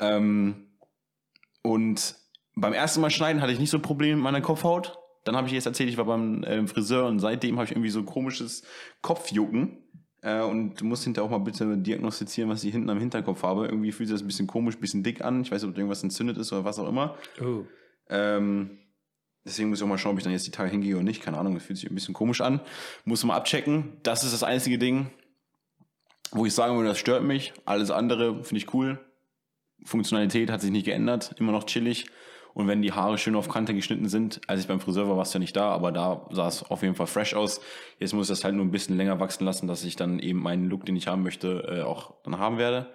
[0.00, 0.66] Ähm,
[1.62, 2.16] und
[2.56, 4.98] beim ersten Mal schneiden hatte ich nicht so Probleme mit meiner Kopfhaut.
[5.24, 7.90] Dann habe ich jetzt erzählt, ich war beim ähm, Friseur und seitdem habe ich irgendwie
[7.90, 8.64] so komisches
[9.02, 9.78] Kopfjucken.
[10.22, 13.66] Äh, und du musst hinterher auch mal bitte diagnostizieren, was ich hinten am Hinterkopf habe.
[13.66, 15.42] Irgendwie fühlt sich das ein bisschen komisch, ein bisschen dick an.
[15.42, 17.16] Ich weiß nicht, ob irgendwas entzündet ist oder was auch immer.
[17.42, 17.64] Oh.
[18.08, 18.78] Ähm,
[19.44, 21.22] deswegen muss ich auch mal schauen, ob ich dann jetzt die Tage hingehe oder nicht.
[21.22, 22.60] Keine Ahnung, das fühlt sich ein bisschen komisch an.
[23.04, 23.98] Muss mal abchecken.
[24.02, 25.10] Das ist das einzige Ding,
[26.34, 27.54] wo ich sagen würde, das stört mich.
[27.64, 28.98] Alles andere finde ich cool.
[29.84, 32.06] Funktionalität hat sich nicht geändert, immer noch chillig.
[32.54, 35.34] Und wenn die Haare schön auf Kante geschnitten sind, als ich beim Friseur war, warst
[35.34, 37.60] du ja nicht da, aber da sah es auf jeden Fall fresh aus.
[37.98, 40.40] Jetzt muss ich das halt nur ein bisschen länger wachsen lassen, dass ich dann eben
[40.40, 42.86] meinen Look, den ich haben möchte, äh, auch dann haben werde.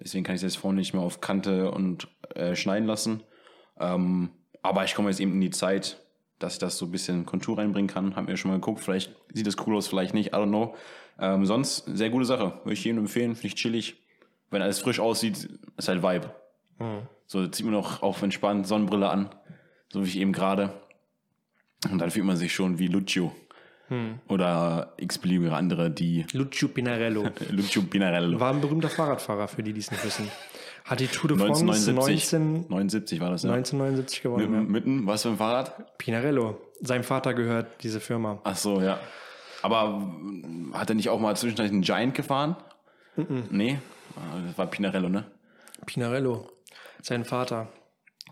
[0.00, 3.22] Deswegen kann ich es jetzt vorne nicht mehr auf Kante und äh, schneiden lassen.
[3.78, 4.30] Ähm,
[4.62, 6.03] aber ich komme jetzt eben in die Zeit,
[6.44, 8.14] dass ich das so ein bisschen Kontur reinbringen kann.
[8.16, 10.76] Hab mir schon mal geguckt, vielleicht sieht das cool aus, vielleicht nicht, I don't know.
[11.18, 12.60] Ähm, sonst, sehr gute Sache.
[12.64, 13.96] Würde ich jedem empfehlen, finde ich chillig.
[14.50, 16.34] Wenn alles frisch aussieht, ist halt Vibe.
[17.26, 19.30] So zieht man noch auf entspannt Sonnenbrille an,
[19.92, 20.72] so wie ich eben gerade.
[21.90, 23.32] Und dann fühlt man sich schon wie Lucio.
[24.28, 27.28] Oder x-beliebige andere, die Lucio Pinarello.
[27.50, 28.40] Lucio Pinarello.
[28.40, 30.28] War ein berühmter Fahrradfahrer, für die, die es nicht wissen.
[30.84, 32.32] Hat die Tour de France 1979.
[32.32, 33.50] 19, 79 war das, ja.
[33.52, 34.50] 1979 gewonnen.
[34.50, 34.70] Mitten, Ja.
[34.70, 35.96] mitten, was für ein Fahrrad?
[35.98, 36.60] Pinarello.
[36.80, 38.38] Seinem Vater gehört diese Firma.
[38.44, 39.00] Ach so, ja.
[39.62, 42.56] Aber mm, hat er nicht auch mal zwischendurch einen Giant gefahren?
[43.50, 43.78] Nee,
[44.16, 45.24] Ah, das war Pinarello, ne?
[45.86, 46.48] Pinarello.
[47.02, 47.68] Sein Vater.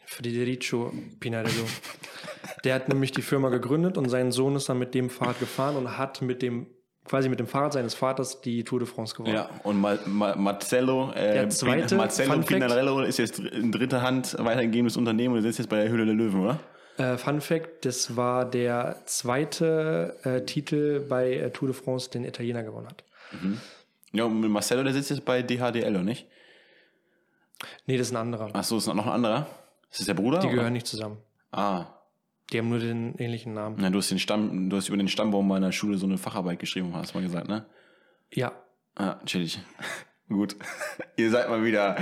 [0.04, 1.64] Federico Pinarello.
[2.64, 5.76] Der hat nämlich die Firma gegründet und sein Sohn ist dann mit dem Fahrrad gefahren
[5.76, 6.66] und hat mit dem
[7.04, 9.34] quasi mit dem Fahrrad seines Vaters die Tour de France gewonnen.
[9.34, 12.40] Ja, und Ma Ma Marcello, äh, Der zweite, Marcello.
[12.40, 16.14] Pinarello ist jetzt in dritter Hand weitergegebenes Unternehmen und sitzt jetzt bei der Höhle der
[16.14, 16.60] Löwen, oder?
[16.98, 22.24] Äh, Fun Fact, das war der zweite äh, Titel bei äh, Tour de France, den
[22.24, 23.02] Italiener gewonnen hat.
[24.12, 26.26] Ja, und Marcello, der sitzt jetzt bei DHDL, oder nicht?
[27.86, 28.54] Nee, das ist ein anderer.
[28.54, 29.46] Achso, ist noch ein anderer?
[29.90, 30.38] Ist das der Bruder?
[30.40, 30.56] Die oder?
[30.56, 31.16] gehören nicht zusammen.
[31.50, 31.86] Ah,
[32.52, 33.76] Die haben nur den ähnlichen Namen.
[33.80, 36.58] na, du hast den Stamm, du hast über den Stammbaum meiner Schule so eine Facharbeit
[36.58, 37.64] geschrieben, hast du mal gesagt, ne?
[38.32, 38.52] Ja.
[38.94, 39.58] Ah, chillig.
[40.28, 40.56] Gut.
[41.16, 41.96] Ihr seid mal wieder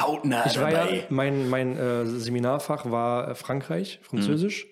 [0.00, 1.06] hautnah Ich war ja, dabei.
[1.10, 4.70] mein, mein äh, Seminarfach war äh, Frankreich, Französisch Mhm.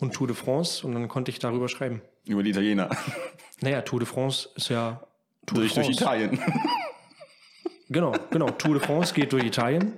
[0.00, 2.02] und Tour de France und dann konnte ich darüber schreiben.
[2.26, 2.90] Über die Italiener.
[3.60, 5.00] Naja, Tour de France ist ja
[5.46, 6.02] Tour durch, de durch France.
[6.28, 6.38] Italien.
[7.88, 8.50] Genau, genau.
[8.50, 9.92] Tour de France geht durch Italien.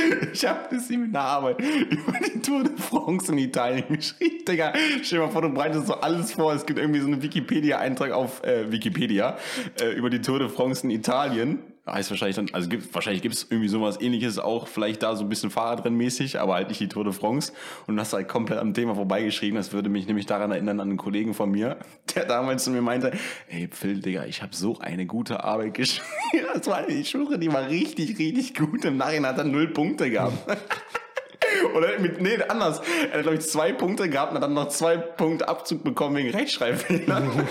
[0.32, 4.44] Ich habe eine Seminararbeit über die Tour de France in Italien geschrieben.
[4.46, 6.52] Digga, stell dir mal vor, du breitest so alles vor.
[6.52, 9.38] Es gibt irgendwie so einen Wikipedia-Eintrag auf äh, Wikipedia
[9.80, 11.60] äh, über die Tour de France in Italien.
[11.86, 15.24] Heißt wahrscheinlich dann, also gibt, wahrscheinlich gibt es irgendwie sowas ähnliches auch, vielleicht da so
[15.24, 17.52] ein bisschen Fahrradrennmäßig, aber halt nicht die Tour de France.
[17.86, 19.56] Und du hast halt komplett am Thema vorbeigeschrieben.
[19.56, 21.78] Das würde mich nämlich daran erinnern an einen Kollegen von mir,
[22.14, 23.12] der damals zu mir meinte,
[23.48, 26.06] ey Phil, Digga, ich habe so eine gute Arbeit geschrieben.
[26.54, 28.84] Das war, ich schwöre, die war richtig, richtig gut.
[28.84, 30.36] Im Nachhinein hat er null Punkte gehabt.
[31.74, 32.80] Oder mit, nee, anders.
[33.10, 36.16] Er hat, glaube ich, zwei Punkte gehabt und hat dann noch zwei Punkte Abzug bekommen
[36.16, 37.48] wegen Rechtschreibfehlern.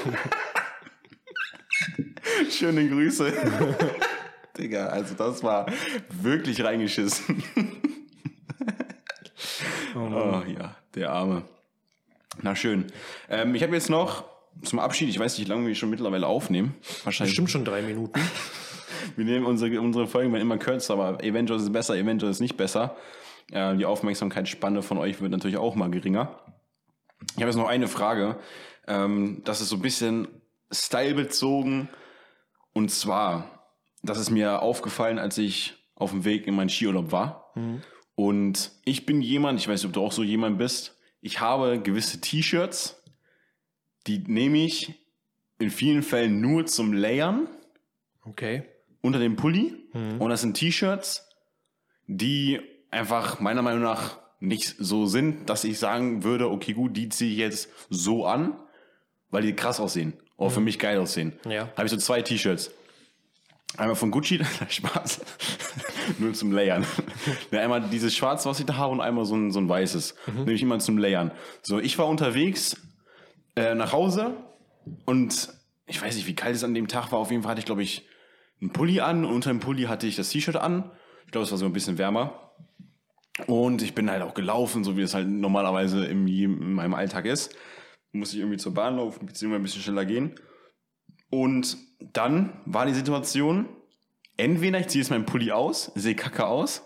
[2.49, 3.33] Schöne Grüße.
[4.59, 5.65] Digga, also das war
[6.09, 7.43] wirklich reingeschissen.
[9.95, 11.43] oh ja, der Arme.
[12.41, 12.85] Na schön.
[13.29, 14.25] Ähm, ich habe jetzt noch
[14.63, 16.75] zum Abschied, ich weiß nicht, wie lange wir schon mittlerweile aufnehmen.
[17.03, 17.31] Wahrscheinlich.
[17.31, 18.19] Bestimmt schon drei Minuten.
[19.15, 22.37] Wir nehmen unsere, unsere Folgen werden immer kürzer, aber eventuell ist es besser, eventuell ist
[22.37, 22.95] es nicht besser.
[23.51, 26.39] Äh, die Aufmerksamkeitsspanne von euch wird natürlich auch mal geringer.
[27.31, 28.37] Ich habe jetzt noch eine Frage.
[28.87, 30.27] Ähm, das ist so ein bisschen
[30.71, 31.89] stylbezogen.
[32.73, 33.58] Und zwar,
[34.03, 37.53] das ist mir aufgefallen, als ich auf dem Weg in meinen Skiurlaub war.
[38.15, 41.79] Und ich bin jemand, ich weiß nicht, ob du auch so jemand bist, ich habe
[41.81, 43.01] gewisse T-Shirts,
[44.07, 44.93] die nehme ich
[45.57, 47.47] in vielen Fällen nur zum Layern
[48.25, 48.63] Okay.
[49.01, 49.75] unter dem Pulli.
[49.93, 51.27] Und das sind T-Shirts,
[52.07, 52.59] die
[52.91, 57.31] einfach meiner Meinung nach nicht so sind, dass ich sagen würde, okay, gut, die ziehe
[57.31, 58.57] ich jetzt so an,
[59.31, 60.13] weil die krass aussehen.
[60.37, 61.33] Oder für mich geil aussehen.
[61.45, 61.69] Ja.
[61.75, 62.71] Habe ich so zwei T-Shirts.
[63.77, 65.21] Einmal von Gucci, Spaß.
[66.19, 66.85] Nur zum Layern.
[67.51, 70.15] Ja, einmal dieses schwarze, was ich da habe, und einmal so ein, so ein weißes.
[70.33, 71.31] Nehme ich immer zum Layern.
[71.61, 72.75] So, ich war unterwegs
[73.55, 74.35] äh, nach Hause
[75.05, 75.49] und
[75.85, 77.19] ich weiß nicht, wie kalt es an dem Tag war.
[77.19, 78.07] Auf jeden Fall hatte ich, glaube ich,
[78.61, 80.91] einen Pulli an und unter dem Pulli hatte ich das T-Shirt an.
[81.25, 82.53] Ich glaube, es war so ein bisschen wärmer.
[83.47, 87.25] Und ich bin halt auch gelaufen, so wie es halt normalerweise im, in meinem Alltag
[87.25, 87.55] ist.
[88.11, 90.35] Muss ich irgendwie zur Bahn laufen, beziehungsweise ein bisschen schneller gehen.
[91.29, 93.67] Und dann war die Situation,
[94.37, 96.83] entweder ich ziehe jetzt meinen Pulli aus, sehe kacke aus,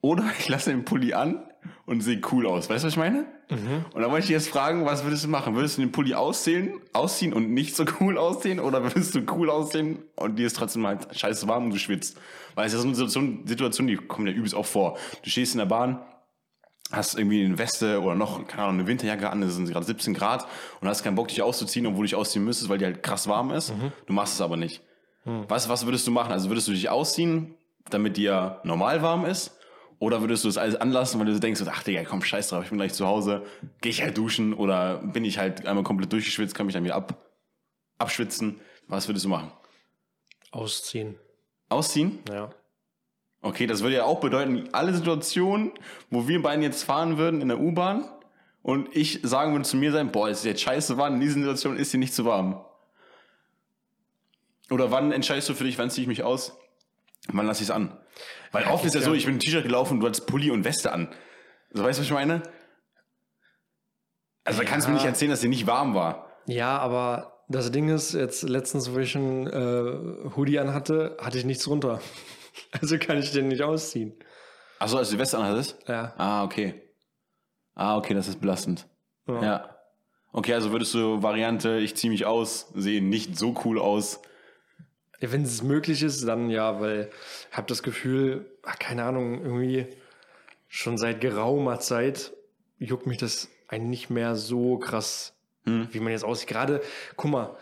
[0.00, 1.42] oder ich lasse den Pulli an
[1.86, 2.68] und sehe cool aus.
[2.68, 3.26] Weißt du, was ich meine?
[3.92, 5.54] Und da wollte ich jetzt fragen, was würdest du machen?
[5.54, 8.58] Würdest du den Pulli ausziehen, ausziehen und nicht so cool aussehen?
[8.58, 12.18] Oder würdest du cool aussehen und dir ist trotzdem halt scheiße warm und du schwitzt?
[12.54, 14.98] Weil es ist so eine Situation, Situation, die kommt ja übelst auch vor.
[15.22, 16.00] Du stehst in der Bahn,
[16.96, 20.14] hast irgendwie eine Weste oder noch, keine Ahnung, eine Winterjacke an, es sind gerade 17
[20.14, 20.46] Grad
[20.80, 23.28] und hast keinen Bock, dich auszuziehen, obwohl du dich ausziehen müsstest, weil die halt krass
[23.28, 23.72] warm ist.
[24.06, 24.82] Du machst es aber nicht.
[25.24, 26.32] Was, was würdest du machen?
[26.32, 27.54] Also würdest du dich ausziehen,
[27.90, 29.56] damit dir normal warm ist?
[29.98, 32.68] Oder würdest du es alles anlassen, weil du denkst, ach Digga, komm, scheiß drauf, ich
[32.68, 33.44] bin gleich zu Hause,
[33.80, 36.96] gehe ich halt duschen oder bin ich halt einmal komplett durchgeschwitzt, kann mich dann wieder
[36.96, 37.16] ab,
[37.98, 38.60] abschwitzen.
[38.86, 39.50] Was würdest du machen?
[40.50, 41.16] Ausziehen.
[41.70, 42.18] Ausziehen?
[42.28, 42.50] Ja.
[43.44, 45.72] Okay, das würde ja auch bedeuten, alle Situationen,
[46.08, 48.08] wo wir beiden jetzt fahren würden in der U-Bahn
[48.62, 51.42] und ich sagen würde zu mir sein, boah, es ist jetzt scheiße warm, in diesen
[51.42, 52.64] Situationen ist sie nicht zu warm.
[54.70, 56.56] Oder wann entscheidest du für dich, wann ziehe ich mich aus?
[57.28, 57.94] Wann lasse ich es an?
[58.50, 59.06] Weil oft ist ja ja.
[59.08, 61.08] so, ich bin ein T-Shirt gelaufen, du hattest Pulli und Weste an.
[61.70, 62.44] So, weißt du, was ich meine?
[64.44, 66.30] Also da kannst du mir nicht erzählen, dass dir nicht warm war.
[66.46, 71.44] Ja, aber das Ding ist, jetzt letztens, wo ich einen äh, Hoodie anhatte, hatte ich
[71.44, 72.00] nichts runter.
[72.80, 74.14] Also kann ich den nicht ausziehen.
[74.78, 75.76] Achso, als du die Weste anhattest?
[75.88, 76.14] Ja.
[76.16, 76.82] Ah, okay.
[77.74, 78.86] Ah, okay, das ist belastend.
[79.26, 79.42] Ja.
[79.42, 79.78] Ja.
[80.32, 84.20] Okay, also würdest du Variante, ich ziehe mich aus, sehen nicht so cool aus.
[85.20, 87.10] Ja, Wenn es möglich ist, dann ja, weil
[87.50, 89.86] ich habe das Gefühl, ach, keine Ahnung, irgendwie
[90.68, 92.32] schon seit geraumer Zeit
[92.78, 96.48] juckt mich das eigentlich nicht mehr so krass, wie man jetzt aussieht.
[96.48, 96.82] Gerade,
[97.16, 97.56] guck mal,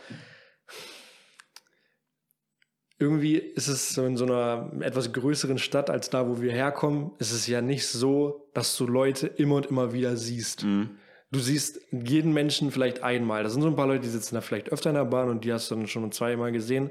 [3.02, 7.10] irgendwie ist es so in so einer etwas größeren Stadt als da, wo wir herkommen,
[7.18, 10.62] ist es ja nicht so, dass du Leute immer und immer wieder siehst.
[10.62, 13.42] Du siehst jeden Menschen vielleicht einmal.
[13.42, 15.44] Da sind so ein paar Leute, die sitzen da vielleicht öfter in der Bahn und
[15.44, 16.90] die hast du dann schon zweimal gesehen.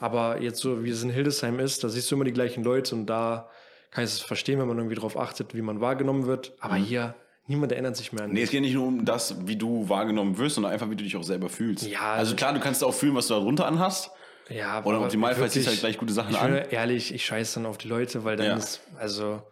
[0.00, 2.94] Aber jetzt so, wie es in Hildesheim ist, da siehst du immer die gleichen Leute
[2.94, 3.48] und da
[3.90, 6.52] kann ich es verstehen, wenn man irgendwie darauf achtet, wie man wahrgenommen wird.
[6.60, 7.14] Aber hier,
[7.46, 10.38] niemand erinnert sich mehr an Nee, es geht nicht nur um das, wie du wahrgenommen
[10.38, 11.86] wirst, sondern einfach, wie du dich auch selber fühlst.
[11.86, 14.10] Ja, also klar, du kannst auch fühlen, was du da drunter anhast.
[14.50, 16.52] Ja, Oder im aber Optimalfall ziehst du halt gleich gute Sachen ich an.
[16.52, 18.56] bin ehrlich, ich scheiße dann auf die Leute, weil dann Ja.
[18.56, 19.42] ist, also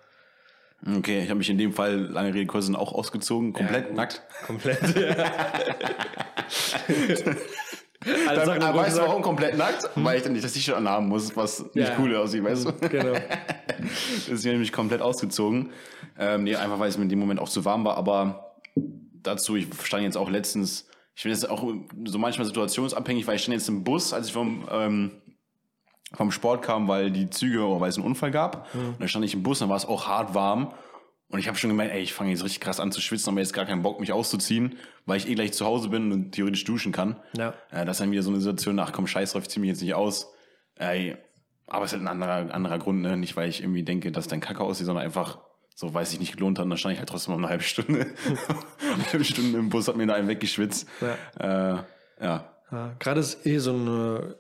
[0.99, 3.97] Okay, ich habe mich in dem Fall, lange Rede, kurz, auch ausgezogen, komplett gut.
[3.97, 4.23] nackt.
[4.47, 4.81] komplett.
[8.27, 9.89] Alle Dann, Sachen aber weißt du warum komplett nackt?
[9.95, 11.97] Weil ich dann nicht das T-Shirt anhaben muss, was nicht Ja.
[12.01, 12.73] cool aussieht, weißt du?
[12.89, 13.13] Genau.
[14.29, 15.71] Deswegen habe ich mich komplett ausgezogen.
[16.19, 17.97] Ähm, nee, einfach weil es mir in dem Moment auch zu warm war.
[17.97, 18.57] Aber
[19.23, 21.63] dazu, ich stand jetzt auch letztens, ich finde es auch
[22.05, 25.11] so manchmal situationsabhängig, weil ich stand jetzt im Bus, als ich vom, ähm,
[26.15, 28.75] vom Sport kam, weil die Züge, oder weil es einen Unfall gab.
[28.75, 30.73] Und dann stand ich im Bus, dann war es auch hart warm.
[31.29, 33.41] Und ich habe schon gemeint, ey, ich fange jetzt richtig krass an zu schwitzen, aber
[33.41, 36.65] jetzt gar keinen Bock, mich auszuziehen, weil ich eh gleich zu Hause bin und theoretisch
[36.65, 37.17] duschen kann.
[37.37, 37.55] Ja.
[37.71, 39.69] Äh, das ist dann wieder so eine Situation, ach komm, scheiß drauf, ich zieh mich
[39.69, 40.31] jetzt nicht aus.
[40.77, 41.17] Ey,
[41.67, 43.17] aber es ist halt ein anderer, anderer Grund, ne?
[43.17, 45.39] Nicht, weil ich irgendwie denke, dass dein Kacke aussieht, sondern einfach
[45.75, 46.67] so, weil es sich nicht gelohnt hat.
[46.71, 48.01] Dann stand ich halt trotzdem noch eine halbe Stunde.
[48.95, 50.87] eine halbe Stunde im Bus, hat mir da einen weggeschwitzt.
[51.01, 51.75] Ja.
[51.79, 51.83] Äh,
[52.25, 52.49] ja.
[52.71, 54.37] Ja, Gerade ist eh so eine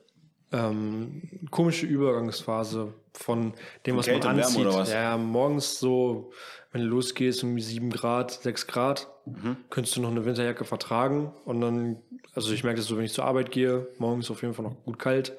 [0.52, 3.52] ähm, komische Übergangsphase von
[3.86, 4.66] dem, was Kälte man Wärme anzieht.
[4.66, 4.92] oder was?
[4.92, 6.32] Ja, morgens so,
[6.72, 9.56] wenn du losgehst, um 7 Grad, 6 Grad, Mhm.
[9.70, 11.32] könntest du noch eine Winterjacke vertragen.
[11.44, 12.02] Und dann,
[12.34, 14.82] also ich merke das so, wenn ich zur Arbeit gehe, morgens auf jeden Fall noch
[14.84, 15.36] gut kalt.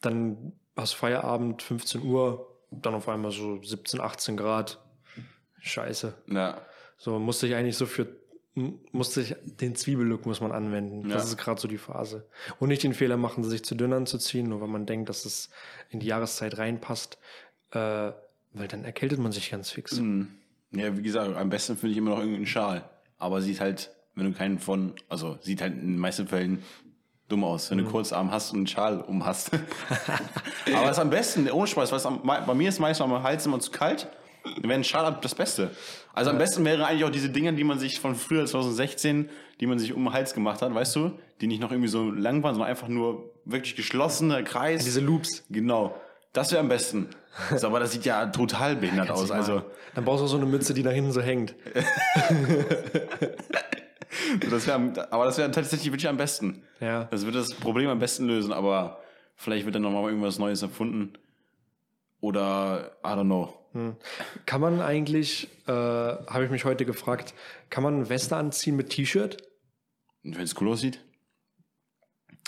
[0.00, 4.80] Dann hast du Feierabend, 15 Uhr, dann auf einmal so 17, 18 Grad.
[5.62, 6.14] Scheiße.
[6.28, 6.60] ja.
[6.98, 8.06] So musste ich eigentlich so für
[8.54, 11.08] musste ich den Zwiebellook muss man anwenden.
[11.08, 11.16] Ja.
[11.16, 12.28] Das ist gerade so die Phase.
[12.58, 15.48] Und nicht den Fehler machen, sich zu dünn anzuziehen, nur weil man denkt, dass es
[15.88, 17.18] in die Jahreszeit reinpasst,
[17.70, 17.78] äh,
[18.52, 19.96] weil dann erkältet man sich ganz fix.
[19.96, 20.28] Hm.
[20.70, 22.88] Ja, wie gesagt, am besten finde ich immer noch irgendeinen Schal.
[23.18, 26.62] Aber sieht halt, wenn du keinen von, also sieht halt in den meisten Fällen
[27.28, 29.50] dumm aus, wenn du Kurzarm hast und einen Schal um hast.
[30.74, 33.46] Aber es ist am besten, ohne Spaß, was am, bei mir ist meistens am Hals
[33.46, 34.08] immer zu kalt.
[34.62, 35.70] Ein Schal das Beste.
[36.12, 39.28] Also am besten wäre eigentlich auch diese Dinger, die man sich von früher 2016,
[39.60, 42.10] die man sich um den Hals gemacht hat, weißt du, die nicht noch irgendwie so
[42.10, 44.84] lang waren, sondern einfach nur wirklich geschlossener Kreis.
[44.84, 45.44] Diese Loops.
[45.50, 45.94] Genau.
[46.32, 47.08] Das wäre am besten.
[47.56, 49.30] So, aber das sieht ja total behindert aus.
[49.30, 49.62] Also,
[49.94, 51.54] Dann brauchst du auch so eine Mütze, die nach hinten so hängt.
[54.50, 54.74] das wär,
[55.10, 56.62] aber das wäre tatsächlich wirklich am besten.
[56.80, 57.04] Ja.
[57.04, 59.00] Das wird das Problem am besten lösen, aber
[59.36, 61.14] vielleicht wird dann nochmal irgendwas Neues erfunden.
[62.22, 63.52] Oder, I don't know.
[64.46, 67.34] Kann man eigentlich, äh, habe ich mich heute gefragt,
[67.68, 69.42] kann man eine Weste anziehen mit T-Shirt?
[70.22, 71.04] Wenn es cool aussieht.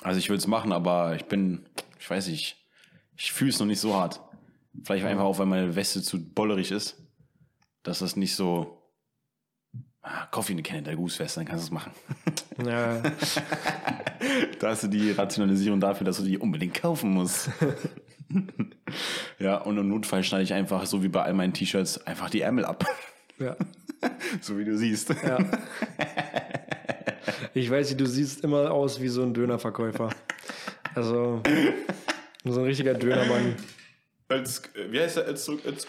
[0.03, 1.67] Also ich würde es machen, aber ich bin,
[1.99, 2.57] ich weiß nicht,
[3.17, 4.21] ich fühle es noch nicht so hart.
[4.85, 7.03] Vielleicht einfach auch, weil meine Weste zu bollerig ist,
[7.83, 8.81] dass das nicht so.
[10.03, 11.93] Ah, Coffee eine Canada Goose Weste, dann kannst du es machen.
[12.65, 13.03] Ja,
[14.59, 17.51] Da hast du die Rationalisierung dafür, dass du die unbedingt kaufen musst.
[19.39, 22.41] ja, und im Notfall schneide ich einfach, so wie bei all meinen T-Shirts, einfach die
[22.41, 22.85] Ärmel ab.
[23.39, 23.57] ja.
[24.41, 25.11] so wie du siehst.
[25.11, 25.39] Ja.
[27.55, 30.11] Ich weiß nicht, du siehst immer aus wie so ein Dönerverkäufer.
[30.95, 31.43] Also,
[32.45, 33.57] so ein richtiger Dönermann.
[34.29, 35.27] Als, wie heißt der?
[35.27, 35.87] Als, als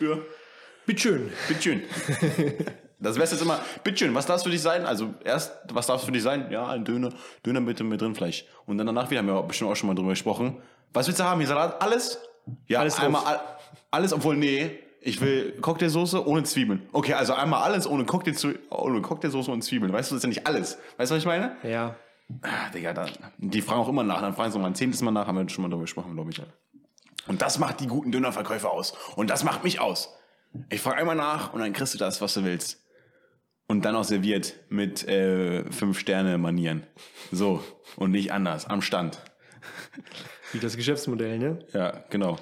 [0.86, 1.32] Bitteschön.
[1.48, 1.82] Bitteschön.
[3.00, 4.86] Das Beste ist immer, bitteschön, was darf für dich sein?
[4.86, 6.50] Also erst, was darf für dich sein?
[6.50, 7.10] Ja, ein Döner,
[7.46, 8.46] Döner bitte mit Rindfleisch.
[8.66, 10.62] Und dann danach wieder haben wir bestimmt auch schon mal drüber gesprochen.
[10.94, 11.40] Was willst du haben?
[11.40, 11.82] Hier Salat?
[11.82, 12.20] Alles?
[12.68, 13.40] Ja, Alles einmal all,
[13.92, 16.88] alles, obwohl, nee, ich will Cocktailsoße ohne Zwiebeln.
[16.94, 18.34] Okay, also einmal alles ohne, Cocktail,
[18.70, 19.92] ohne Cocktailsoße und Zwiebeln.
[19.92, 20.78] Weißt du, das ist ja nicht alles.
[20.98, 21.58] Weißt du, was ich meine?
[21.64, 21.96] Ja.
[22.42, 24.22] Ah, Digga, dann, die fragen auch immer nach.
[24.22, 26.32] Dann fragen sie mal ein zehntes Mal nach, haben wir schon mal drüber gesprochen, glaube
[26.32, 26.42] ich.
[27.28, 28.94] Und das macht die guten Dönerverkäufer aus.
[29.16, 30.16] Und das macht mich aus.
[30.70, 32.82] Ich frage einmal nach und dann kriegst du das, was du willst.
[33.68, 36.84] Und dann auch serviert mit äh, Fünf-Sterne-Manieren.
[37.32, 37.64] So.
[37.96, 38.68] Und nicht anders.
[38.68, 39.20] Am Stand.
[40.52, 41.60] Wie das Geschäftsmodell, ne?
[41.74, 42.38] Ja, genau.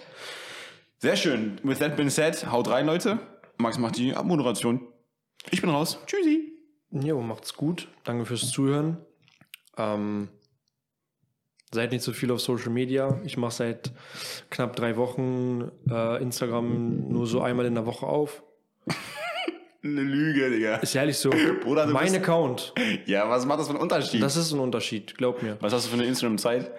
[1.00, 1.60] Sehr schön.
[1.64, 3.20] With that being said, haut rein, Leute.
[3.58, 4.88] Max macht die Abmoderation.
[5.52, 6.00] Ich bin raus.
[6.06, 6.54] Tschüssi.
[6.92, 7.88] Jo, macht's gut.
[8.04, 8.98] Danke fürs Zuhören.
[9.78, 10.30] Ähm,
[11.72, 13.20] seid nicht so viel auf Social Media.
[13.26, 13.92] Ich mache seit
[14.50, 18.44] knapp drei Wochen äh, Instagram nur so einmal in der Woche auf.
[19.84, 20.76] Eine Lüge, Digga.
[20.78, 21.30] Ist ehrlich so.
[21.64, 22.74] Bruder, mein bist- Account.
[23.06, 24.22] Ja, was macht das für einen Unterschied?
[24.22, 25.58] Das ist ein Unterschied, glaub mir.
[25.60, 26.72] was hast du für eine Instagram-Zeit?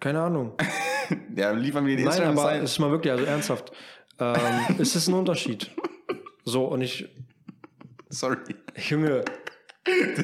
[0.00, 0.52] Keine Ahnung.
[1.36, 2.62] Ja, liefern mir die Nein, aber Instagram-Zeit.
[2.64, 3.70] es ist mal wirklich, also ernsthaft.
[4.18, 4.34] Ähm,
[4.80, 5.70] es ist ein Unterschied.
[6.44, 7.08] So, und ich,
[8.08, 8.38] Sorry.
[8.88, 9.24] Junge,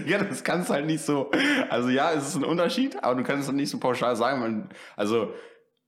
[0.07, 1.31] Ja, das kannst halt nicht so.
[1.71, 4.41] Also ja, es ist ein Unterschied, aber du kannst es nicht so pauschal sagen.
[4.41, 5.33] Man, also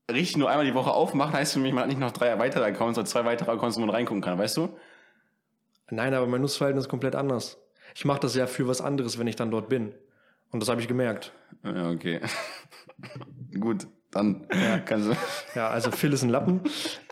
[0.09, 2.63] richtig nur einmal die Woche aufmacht, heißt für mich, man hat nicht noch drei weitere
[2.63, 4.77] Accounts oder zwei weitere Accounts, wo man reingucken kann, weißt du?
[5.89, 7.57] Nein, aber mein Nutzverhalten ist komplett anders.
[7.93, 9.93] Ich mache das ja für was anderes, wenn ich dann dort bin.
[10.51, 11.31] Und das habe ich gemerkt.
[11.63, 12.21] Ja, okay.
[13.59, 14.47] Gut, dann
[14.85, 15.15] kannst du.
[15.53, 16.61] Ja, also Phil ist ein Lappen.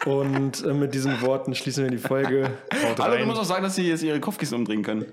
[0.05, 2.49] Und äh, mit diesen Worten schließen wir die Folge.
[2.83, 5.05] Haut Hallo, du musst auch sagen, dass sie jetzt ihre Kopfkissen umdrehen können.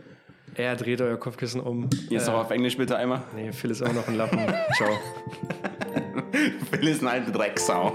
[0.54, 1.88] Er dreht euer Kopfkissen um.
[2.08, 3.22] Jetzt noch auf Englisch bitte einmal.
[3.34, 4.38] Nee, Phil ist auch noch ein Lappen.
[4.76, 4.90] Ciao.
[6.70, 7.94] Phil ist eine alte Drecksau.